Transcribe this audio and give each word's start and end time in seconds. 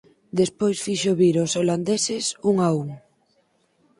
Despois 0.39 0.77
fixo 0.85 1.11
vir 1.19 1.35
ós 1.43 1.51
holandeses 1.59 2.25
un 2.51 2.55
a 2.67 2.69
un. 2.81 2.87